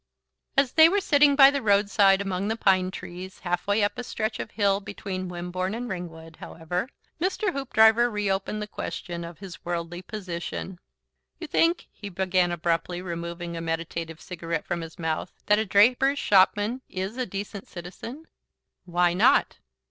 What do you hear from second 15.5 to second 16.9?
a draper's shopman